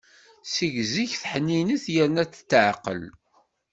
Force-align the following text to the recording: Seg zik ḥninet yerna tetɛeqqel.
Seg 0.53 0.75
zik 0.93 1.13
ḥninet 1.31 1.83
yerna 1.95 2.23
tetɛeqqel. 2.33 3.01